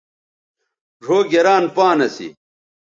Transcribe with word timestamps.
ڙھؤ 1.03 1.17
گران 1.31 1.63
پان 1.75 1.97
اسی 2.05 2.27